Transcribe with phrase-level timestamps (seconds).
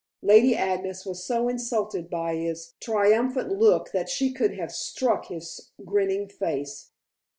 [0.23, 5.69] Lady Agnes was so insulted by his triumphant look that she could have struck his
[5.85, 6.89] grinning face.